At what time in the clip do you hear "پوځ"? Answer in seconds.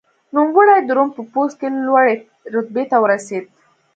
1.33-1.51